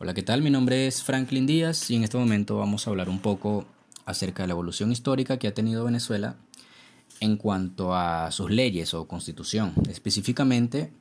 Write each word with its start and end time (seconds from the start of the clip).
Hola, 0.00 0.14
¿qué 0.14 0.22
tal? 0.22 0.42
Mi 0.42 0.50
nombre 0.50 0.86
es 0.86 1.02
Franklin 1.02 1.44
Díaz 1.44 1.90
y 1.90 1.96
en 1.96 2.04
este 2.04 2.16
momento 2.16 2.56
vamos 2.56 2.86
a 2.86 2.90
hablar 2.90 3.08
un 3.08 3.18
poco 3.18 3.66
acerca 4.06 4.44
de 4.44 4.46
la 4.46 4.52
evolución 4.52 4.92
histórica 4.92 5.40
que 5.40 5.48
ha 5.48 5.54
tenido 5.54 5.84
Venezuela 5.84 6.36
en 7.18 7.36
cuanto 7.36 7.96
a 7.96 8.30
sus 8.30 8.48
leyes 8.48 8.94
o 8.94 9.08
constitución. 9.08 9.72
Específicamente 9.90 10.92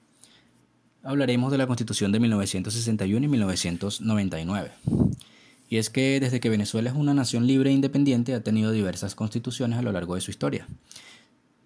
hablaremos 1.04 1.52
de 1.52 1.60
la 1.60 1.68
constitución 1.68 2.12
de 2.12 2.20
1961 2.22 3.24
y 3.24 3.30
1999. 3.30 4.72
Y 5.70 5.78
es 5.78 5.92
que 5.92 6.20
desde 6.20 6.40
que 6.40 6.50
Venezuela 6.50 6.90
es 6.90 6.96
una 6.96 7.14
nación 7.14 7.46
libre 7.46 7.70
e 7.70 7.74
independiente 7.74 8.34
ha 8.34 8.42
tenido 8.42 8.72
diversas 8.72 9.14
constituciones 9.14 9.78
a 9.78 9.84
lo 9.84 9.92
largo 9.92 10.16
de 10.16 10.22
su 10.22 10.32
historia. 10.32 10.66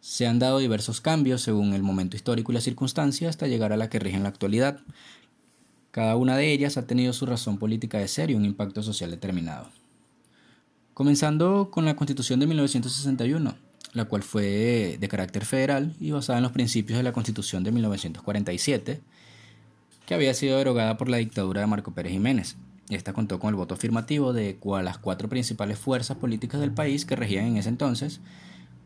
Se 0.02 0.27
han 0.27 0.39
dado 0.39 0.57
diversos 0.59 1.00
cambios 1.00 1.43
según 1.43 1.73
el 1.73 1.82
momento 1.82 2.18
histórico 2.18 2.52
y 2.52 2.55
las 2.55 2.66
circunstancias 2.66 3.29
hasta 3.29 3.48
llegar 3.48 3.71
a 3.71 3.77
la 3.77 3.89
que 3.89 4.00
rige 4.00 4.18
en 4.18 4.23
la 4.23 4.29
actualidad, 4.29 4.82
cada 5.92 6.16
una 6.16 6.38
de 6.38 6.52
ellas 6.52 6.78
ha 6.78 6.88
tenido 6.88 7.12
su 7.14 7.26
razón 7.26 7.58
política 7.58 7.98
de 7.98 8.08
ser 8.08 8.32
y 8.32 8.36
un 8.36 8.45
impacto 8.45 8.81
social 8.81 9.12
determinado. 9.12 9.70
Comenzando 10.94 11.70
con 11.70 11.86
la 11.86 11.95
Constitución 11.95 12.40
de 12.40 12.48
1961, 12.48 13.55
la 13.94 14.05
cual 14.05 14.23
fue 14.23 14.98
de 15.00 15.08
carácter 15.09 15.45
federal 15.45 15.94
y 16.00 16.12
basada 16.12 16.40
en 16.40 16.44
los 16.44 16.54
principios 16.54 16.98
de 16.98 17.04
la 17.04 17.12
Constitución 17.12 17.64
de 17.64 17.72
1947, 17.72 19.02
que 20.05 20.14
había 20.14 20.34
sido 20.34 20.58
derogada 20.58 20.98
por 20.98 21.09
la 21.09 21.17
dictadura 21.17 21.62
de 21.62 21.67
Marco 21.67 21.94
Pérez 21.94 22.14
Jiménez. 22.14 22.55
Esta 22.89 23.14
contó 23.14 23.39
con 23.39 23.50
el 23.50 23.55
voto 23.55 23.76
afirmativo 23.76 24.34
de 24.34 24.58
las 24.84 24.98
cuatro 24.98 25.30
principales 25.30 25.78
fuerzas 25.78 26.17
políticas 26.17 26.62
del 26.62 26.72
país 26.72 27.05
que 27.05 27.16
regían 27.16 27.45
en 27.45 27.58
ese 27.58 27.70
entonces, 27.70 28.22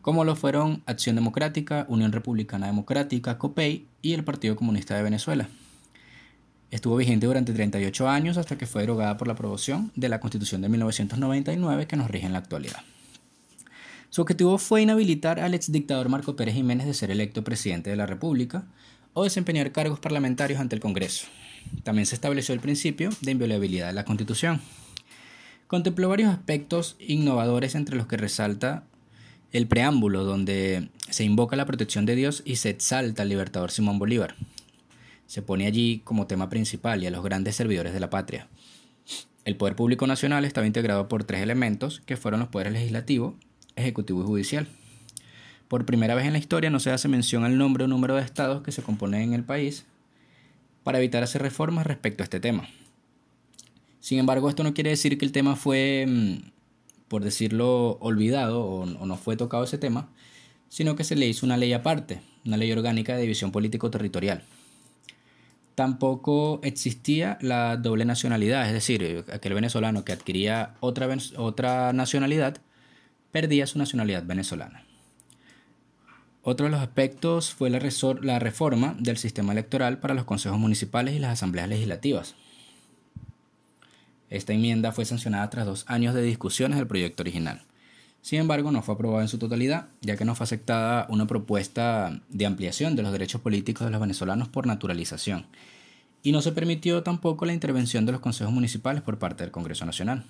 como 0.02 0.24
lo 0.24 0.36
fueron 0.36 0.84
Acción 0.86 1.16
Democrática, 1.16 1.86
Unión 1.90 2.12
Republicana 2.12 2.68
Democrática, 2.68 3.38
COPEI 3.38 3.88
y 4.02 4.14
el 4.14 4.24
Partido 4.24 4.56
Comunista 4.56 4.96
de 4.96 5.04
Venezuela. 5.04 5.50
Estuvo 6.72 6.98
vigente 6.98 7.28
durante 7.28 7.54
38 7.54 8.10
años 8.10 8.38
hasta 8.38 8.58
que 8.58 8.66
fue 8.66 8.82
derogada 8.82 9.18
por 9.18 9.28
la 9.28 9.34
aprobación 9.34 9.92
de 9.96 10.10
la 10.10 10.20
Constitución 10.20 10.62
de 10.62 10.70
1999 10.70 11.88
que 11.88 11.96
nos 11.96 12.10
rige 12.10 12.26
en 12.26 12.34
la 12.34 12.40
actualidad. 12.40 12.82
Su 14.10 14.22
objetivo 14.22 14.58
fue 14.58 14.82
inhabilitar 14.82 15.40
al 15.40 15.54
exdictador 15.54 16.10
Marco 16.10 16.36
Pérez 16.36 16.56
Jiménez 16.56 16.88
de 16.88 16.94
ser 16.94 17.12
electo 17.12 17.44
presidente 17.44 17.90
de 17.90 17.96
la 17.96 18.06
República 18.06 18.66
o 19.14 19.24
desempeñar 19.24 19.72
cargos 19.72 20.00
parlamentarios 20.00 20.60
ante 20.60 20.76
el 20.76 20.82
Congreso. 20.82 21.28
También 21.84 22.06
se 22.06 22.16
estableció 22.16 22.54
el 22.54 22.62
principio 22.62 23.10
de 23.22 23.32
inviolabilidad 23.32 23.88
de 23.88 23.94
la 23.94 24.06
Constitución. 24.06 24.62
Contempló 25.68 26.10
varios 26.10 26.32
aspectos 26.32 26.96
innovadores 27.00 27.76
entre 27.76 27.96
los 27.96 28.08
que 28.08 28.18
resalta 28.18 28.84
el 29.52 29.68
preámbulo 29.68 30.24
donde 30.24 30.90
se 31.10 31.24
invoca 31.24 31.56
la 31.56 31.66
protección 31.66 32.06
de 32.06 32.16
Dios 32.16 32.42
y 32.46 32.58
se 32.58 32.70
exalta 32.70 33.24
al 33.24 33.30
libertador 33.30 33.72
Simón 33.72 34.00
Bolívar, 34.00 34.36
se 35.28 35.42
pone 35.42 35.66
allí 35.66 36.02
como 36.04 36.28
tema 36.28 36.50
principal 36.50 37.04
y 37.04 37.08
a 37.08 37.12
los 37.12 37.24
grandes 37.24 37.56
servidores 37.56 37.94
de 37.94 38.00
la 38.00 38.10
patria. 38.10 38.48
El 39.46 39.58
poder 39.58 39.76
público 39.76 40.08
nacional 40.08 40.46
estaba 40.46 40.68
integrado 40.68 41.08
por 41.08 41.24
tres 41.24 41.42
elementos 41.42 42.02
que 42.06 42.18
fueron 42.18 42.40
los 42.40 42.50
poderes 42.50 42.74
legislativo, 42.74 43.36
ejecutivo 43.76 44.22
y 44.24 44.26
judicial. 44.26 44.68
Por 45.68 45.86
primera 45.86 46.16
vez 46.16 46.26
en 46.26 46.34
la 46.34 46.40
historia 46.40 46.70
no 46.70 46.80
se 46.80 46.92
hace 46.92 47.08
mención 47.08 47.44
al 47.44 47.58
nombre 47.58 47.84
o 47.84 47.88
número 47.88 48.16
de 48.16 48.22
estados 48.22 48.64
que 48.64 48.72
se 48.72 48.84
componen 48.84 49.22
en 49.22 49.34
el 49.34 49.44
país 49.44 49.86
para 50.84 51.00
evitar 51.00 51.24
hacer 51.24 51.42
reformas 51.42 51.88
respecto 51.88 52.24
a 52.24 52.26
este 52.26 52.40
tema. 52.40 52.68
Sin 54.00 54.20
embargo, 54.20 54.50
esto 54.50 54.64
no 54.64 54.76
quiere 54.76 54.92
decir 54.92 55.18
que 55.18 55.26
el 55.26 55.32
tema 55.32 55.56
fue, 55.56 56.06
mm, 56.08 56.52
por 57.08 57.24
decirlo, 57.24 57.98
olvidado 58.02 58.64
o, 58.64 58.86
no 58.86 59.18
fue 59.18 59.36
tocado 59.36 59.64
ese 59.64 59.80
tema, 59.80 60.10
sino 60.70 60.96
que 60.96 61.04
se 61.04 61.16
le 61.16 61.28
hizo 61.28 61.44
una 61.46 61.58
ley 61.58 61.74
aparte, 61.74 62.22
una 62.46 62.58
ley 62.58 62.72
orgánica 62.72 63.16
de 63.16 63.24
división 63.24 63.52
político-territorial. 63.52 64.44
Tampoco 65.76 66.62
existía 66.64 67.38
la 67.42 67.76
doble 67.76 68.06
nacionalidad, 68.06 68.66
es 68.66 68.74
decir, 68.74 69.26
aquel 69.32 69.54
venezolano 69.54 70.06
que 70.06 70.14
adquiría 70.14 70.76
otra, 70.80 71.10
otra 71.38 71.92
nacionalidad 71.92 72.58
perdía 73.32 73.68
su 73.68 73.78
nacionalidad 73.78 74.24
venezolana. 74.24 74.86
Otro 76.44 76.68
de 76.68 76.72
los 76.72 76.80
aspectos 76.80 77.54
fue 77.54 77.70
la, 77.70 77.80
la 78.22 78.40
reforma 78.40 78.96
del 79.00 79.18
sistema 79.18 79.52
electoral 79.52 79.98
para 79.98 80.14
los 80.14 80.24
consejos 80.24 80.60
municipales 80.60 81.16
y 81.16 81.20
las 81.20 81.34
asambleas 81.34 81.68
legislativas. 81.68 82.36
Esta 84.30 84.54
enmienda 84.54 84.92
fue 84.92 85.06
sancionada 85.06 85.50
tras 85.50 85.66
dos 85.66 85.86
años 85.88 86.14
de 86.14 86.22
discusiones 86.22 86.78
del 86.78 86.88
proyecto 86.88 87.24
original. 87.24 87.64
Sin 88.26 88.40
embargo, 88.40 88.72
no 88.72 88.82
fue 88.82 88.96
aprobada 88.96 89.22
en 89.22 89.28
su 89.28 89.38
totalidad, 89.38 89.90
ya 90.02 90.18
que 90.18 90.26
no 90.26 90.34
fue 90.34 90.46
aceptada 90.46 91.06
una 91.10 91.28
propuesta 91.28 92.24
de 92.28 92.48
ampliación 92.48 92.96
de 92.96 93.04
los 93.04 93.12
derechos 93.12 93.40
políticos 93.40 93.86
de 93.86 93.92
los 93.92 94.02
venezolanos 94.02 94.48
por 94.48 94.66
naturalización, 94.66 95.46
y 96.24 96.32
no 96.32 96.42
se 96.42 96.52
permitió 96.52 97.04
tampoco 97.04 97.46
la 97.46 97.54
intervención 97.54 98.04
de 98.08 98.14
los 98.14 98.22
consejos 98.22 98.52
municipales 98.52 99.04
por 99.04 99.20
parte 99.20 99.44
del 99.44 99.52
Congreso 99.52 99.86
Nacional. 99.86 100.24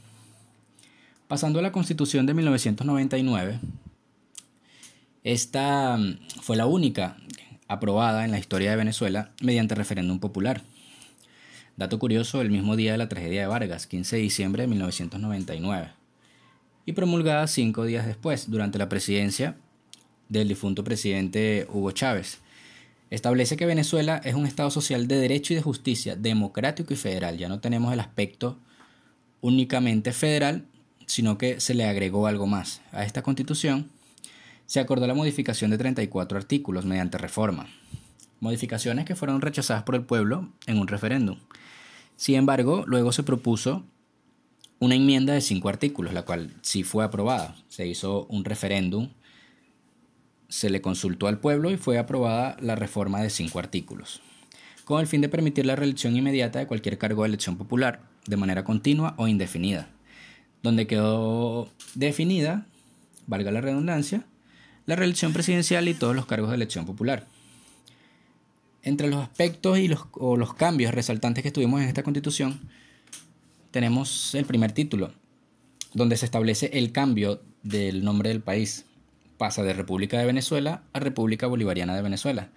Pasando 1.29 1.59
a 1.59 1.61
la 1.61 1.71
Constitución 1.71 2.25
de 2.25 2.33
1999, 2.33 3.61
esta 5.23 5.95
mm, 5.95 6.17
fue 6.41 6.57
la 6.57 6.65
única 6.65 7.15
aprobada 7.69 8.25
en 8.25 8.31
la 8.31 8.39
historia 8.39 8.71
de 8.71 8.75
Venezuela 8.75 9.31
mediante 9.39 9.73
referéndum 9.73 10.19
popular. 10.19 10.63
Dato 11.77 11.97
curioso, 11.97 12.41
el 12.41 12.51
mismo 12.51 12.75
día 12.75 12.91
de 12.91 12.97
la 12.97 13.07
tragedia 13.07 13.39
de 13.39 13.47
Vargas, 13.47 13.87
15 13.87 14.17
de 14.17 14.21
diciembre 14.21 14.63
de 14.63 14.67
1999 14.67 16.04
y 16.85 16.93
promulgada 16.93 17.47
cinco 17.47 17.85
días 17.85 18.05
después, 18.05 18.49
durante 18.49 18.77
la 18.77 18.89
presidencia 18.89 19.57
del 20.29 20.47
difunto 20.47 20.83
presidente 20.83 21.67
Hugo 21.71 21.91
Chávez. 21.91 22.39
Establece 23.09 23.57
que 23.57 23.65
Venezuela 23.65 24.21
es 24.23 24.35
un 24.35 24.45
Estado 24.45 24.71
social 24.71 25.07
de 25.07 25.17
derecho 25.17 25.53
y 25.53 25.55
de 25.55 25.61
justicia, 25.61 26.15
democrático 26.15 26.93
y 26.93 26.97
federal. 26.97 27.37
Ya 27.37 27.49
no 27.49 27.59
tenemos 27.59 27.93
el 27.93 27.99
aspecto 27.99 28.57
únicamente 29.41 30.11
federal, 30.11 30.65
sino 31.05 31.37
que 31.37 31.59
se 31.59 31.75
le 31.75 31.85
agregó 31.85 32.27
algo 32.27 32.47
más. 32.47 32.81
A 32.91 33.03
esta 33.03 33.21
constitución 33.21 33.91
se 34.65 34.79
acordó 34.79 35.05
la 35.05 35.13
modificación 35.13 35.71
de 35.71 35.77
34 35.77 36.37
artículos 36.37 36.85
mediante 36.85 37.17
reforma. 37.17 37.67
Modificaciones 38.39 39.05
que 39.05 39.15
fueron 39.15 39.41
rechazadas 39.41 39.83
por 39.83 39.95
el 39.95 40.03
pueblo 40.03 40.49
en 40.65 40.79
un 40.79 40.87
referéndum. 40.87 41.37
Sin 42.17 42.35
embargo, 42.35 42.83
luego 42.87 43.11
se 43.11 43.23
propuso 43.23 43.85
una 44.79 44.95
enmienda 44.95 45.33
de 45.33 45.41
cinco 45.41 45.69
artículos, 45.69 46.13
la 46.13 46.23
cual 46.23 46.53
sí 46.61 46.83
fue 46.83 47.03
aprobada. 47.03 47.55
Se 47.69 47.87
hizo 47.87 48.25
un 48.27 48.45
referéndum, 48.45 49.09
se 50.49 50.69
le 50.69 50.81
consultó 50.81 51.27
al 51.27 51.39
pueblo 51.39 51.71
y 51.71 51.77
fue 51.77 51.97
aprobada 51.97 52.57
la 52.59 52.75
reforma 52.75 53.21
de 53.21 53.29
cinco 53.29 53.59
artículos, 53.59 54.21
con 54.83 55.01
el 55.01 55.07
fin 55.07 55.21
de 55.21 55.29
permitir 55.29 55.65
la 55.65 55.75
reelección 55.75 56.15
inmediata 56.15 56.59
de 56.59 56.67
cualquier 56.67 56.97
cargo 56.97 57.23
de 57.23 57.29
elección 57.29 57.57
popular, 57.57 58.01
de 58.27 58.37
manera 58.37 58.63
continua 58.63 59.15
o 59.17 59.27
indefinida, 59.27 59.89
donde 60.61 60.87
quedó 60.87 61.69
definida, 61.93 62.67
valga 63.27 63.51
la 63.51 63.61
redundancia, 63.61 64.25
la 64.85 64.95
reelección 64.95 65.33
presidencial 65.33 65.87
y 65.87 65.93
todos 65.93 66.15
los 66.15 66.25
cargos 66.25 66.49
de 66.49 66.55
elección 66.55 66.85
popular. 66.85 67.27
Entre 68.83 69.09
los 69.09 69.23
aspectos 69.23 69.79
y 69.79 69.87
los, 69.87 70.01
o 70.11 70.37
los 70.37 70.53
cambios 70.53 70.93
resaltantes 70.93 71.43
que 71.43 71.51
tuvimos 71.51 71.81
en 71.81 71.87
esta 71.87 72.03
constitución, 72.03 72.69
tenemos 73.75 74.33
el 74.35 74.45
primer 74.45 74.71
título, 74.71 75.11
donde 75.93 76.15
se 76.15 76.23
establece 76.23 76.69
el 76.71 76.93
cambio 76.93 77.41
del 77.61 78.05
nombre 78.05 78.29
del 78.29 78.39
país. 78.39 78.85
Pasa 79.37 79.63
de 79.63 79.73
República 79.73 80.17
de 80.17 80.25
Venezuela 80.25 80.83
a 80.93 81.01
República 81.01 81.45
Bolivariana 81.47 81.93
de 81.93 82.01
Venezuela, 82.01 82.51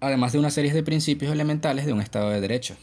además 0.00 0.32
de 0.32 0.40
una 0.40 0.50
serie 0.50 0.72
de 0.72 0.82
principios 0.82 1.30
elementales 1.30 1.86
de 1.86 1.92
un 1.92 2.00
Estado 2.00 2.30
de 2.30 2.40
Derecho. 2.40 2.74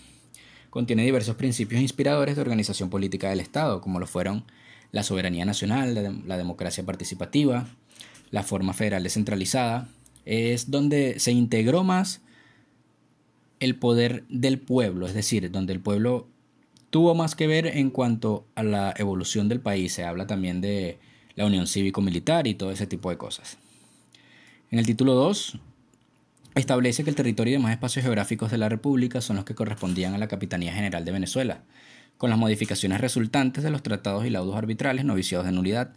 Contiene 0.70 1.04
diversos 1.04 1.36
principios 1.36 1.82
inspiradores 1.82 2.38
de 2.38 2.42
organización 2.44 2.90
política 2.90 3.30
del 3.30 3.42
Estado, 3.42 3.82
como 3.82 4.00
lo 4.00 4.08
fueron 4.08 4.46
la 4.94 5.04
soberanía 5.04 5.44
nacional, 5.44 6.24
la 6.26 6.38
democracia 6.38 6.86
participativa, 6.86 7.68
la 8.32 8.44
forma 8.44 8.72
federal 8.72 9.04
descentralizada. 9.04 9.90
Es 10.24 10.72
donde 10.72 11.20
se 11.20 11.34
integró 11.34 11.84
más 11.84 12.22
el 13.60 13.76
poder 13.76 14.24
del 14.30 14.60
pueblo, 14.60 15.08
es 15.08 15.14
decir, 15.14 15.52
donde 15.52 15.74
el 15.74 15.82
pueblo 15.82 16.30
tuvo 16.90 17.16
más 17.16 17.36
que 17.36 17.48
ver 17.48 17.68
en 17.68 17.90
cuanto 17.90 18.46
a 18.56 18.64
la 18.64 18.94
evolución 18.98 19.50
del 19.50 19.60
país. 19.60 19.94
Se 19.94 20.04
habla 20.04 20.28
también 20.28 20.62
de 20.62 21.00
la 21.36 21.46
unión 21.46 21.68
cívico-militar 21.68 22.48
y 22.48 22.56
todo 22.56 22.72
ese 22.72 22.88
tipo 22.88 23.10
de 23.10 23.18
cosas. 23.18 23.58
En 24.72 24.80
el 24.80 24.86
título 24.86 25.14
2 25.14 25.58
establece 26.56 27.04
que 27.04 27.10
el 27.10 27.16
territorio 27.16 27.52
y 27.52 27.58
demás 27.58 27.72
espacios 27.72 28.04
geográficos 28.04 28.52
de 28.52 28.58
la 28.58 28.70
República 28.70 29.22
son 29.22 29.38
los 29.38 29.46
que 29.46 29.56
correspondían 29.56 30.14
a 30.14 30.18
la 30.18 30.28
Capitanía 30.28 30.74
General 30.74 31.06
de 31.06 31.12
Venezuela, 31.12 31.64
con 32.18 32.30
las 32.30 32.38
modificaciones 32.38 33.00
resultantes 33.00 33.64
de 33.64 33.72
los 33.72 33.82
tratados 33.82 34.26
y 34.26 34.30
laudos 34.30 34.56
arbitrales 34.56 35.06
no 35.06 35.16
viciados 35.16 35.46
de 35.46 35.54
nulidad, 35.54 35.94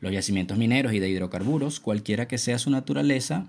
los 0.00 0.12
yacimientos 0.12 0.58
mineros 0.58 0.92
y 0.92 0.98
de 0.98 1.08
hidrocarburos, 1.08 1.78
cualquiera 1.78 2.26
que 2.26 2.38
sea 2.38 2.58
su 2.58 2.70
naturaleza, 2.70 3.46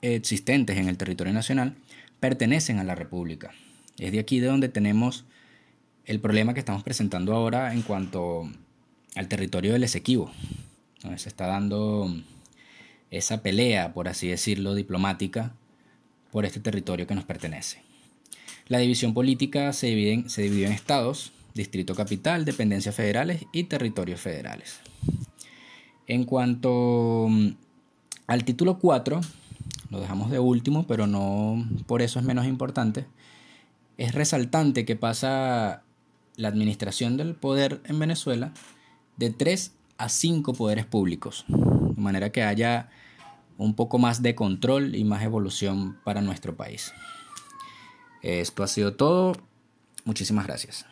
existentes 0.00 0.78
en 0.78 0.88
el 0.88 0.96
territorio 0.96 1.32
nacional, 1.32 1.74
pertenecen 2.20 2.78
a 2.78 2.84
la 2.84 2.94
República. 2.94 3.50
Es 3.98 4.12
de 4.12 4.20
aquí 4.20 4.40
de 4.40 4.46
donde 4.46 4.68
tenemos 4.68 5.24
el 6.08 6.20
problema 6.20 6.54
que 6.54 6.60
estamos 6.60 6.82
presentando 6.82 7.34
ahora 7.34 7.74
en 7.74 7.82
cuanto 7.82 8.50
al 9.14 9.28
territorio 9.28 9.74
del 9.74 9.84
Esequibo, 9.84 10.32
donde 11.02 11.18
se 11.18 11.28
está 11.28 11.46
dando 11.46 12.10
esa 13.10 13.42
pelea, 13.42 13.92
por 13.92 14.08
así 14.08 14.26
decirlo, 14.26 14.74
diplomática 14.74 15.52
por 16.32 16.46
este 16.46 16.60
territorio 16.60 17.06
que 17.06 17.14
nos 17.14 17.24
pertenece. 17.24 17.82
La 18.68 18.78
división 18.78 19.12
política 19.12 19.74
se 19.74 19.88
divide 19.88 20.12
en, 20.14 20.30
se 20.30 20.42
dividió 20.42 20.66
en 20.66 20.72
estados, 20.72 21.32
Distrito 21.52 21.94
Capital, 21.94 22.46
dependencias 22.46 22.94
federales 22.94 23.44
y 23.52 23.64
territorios 23.64 24.18
federales. 24.18 24.80
En 26.06 26.24
cuanto 26.24 27.26
mm, 27.28 27.48
al 28.26 28.44
título 28.44 28.78
4, 28.78 29.20
lo 29.90 30.00
dejamos 30.00 30.30
de 30.30 30.38
último, 30.38 30.86
pero 30.86 31.06
no 31.06 31.68
por 31.86 32.00
eso 32.00 32.18
es 32.18 32.24
menos 32.24 32.46
importante, 32.46 33.04
es 33.98 34.14
resaltante 34.14 34.86
que 34.86 34.96
pasa 34.96 35.82
la 36.38 36.48
administración 36.48 37.16
del 37.16 37.34
poder 37.34 37.82
en 37.84 37.98
Venezuela 37.98 38.52
de 39.16 39.30
3 39.30 39.74
a 39.98 40.08
5 40.08 40.54
poderes 40.54 40.86
públicos, 40.86 41.44
de 41.48 42.00
manera 42.00 42.30
que 42.30 42.44
haya 42.44 42.88
un 43.58 43.74
poco 43.74 43.98
más 43.98 44.22
de 44.22 44.36
control 44.36 44.94
y 44.94 45.02
más 45.02 45.24
evolución 45.24 45.98
para 46.04 46.22
nuestro 46.22 46.56
país. 46.56 46.92
Esto 48.22 48.62
ha 48.62 48.68
sido 48.68 48.94
todo. 48.94 49.36
Muchísimas 50.04 50.46
gracias. 50.46 50.86